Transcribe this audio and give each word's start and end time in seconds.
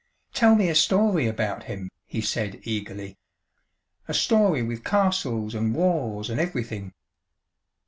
"Tell 0.33 0.55
me 0.55 0.67
a 0.67 0.73
story 0.73 1.27
about 1.27 1.65
him," 1.65 1.91
he 2.07 2.21
said 2.21 2.59
eagerly. 2.63 3.19
"A 4.07 4.15
story 4.15 4.63
with 4.63 4.83
castles, 4.83 5.53
'n' 5.53 5.73
wars, 5.75 6.31
'n' 6.31 6.39
everything." 6.39 6.91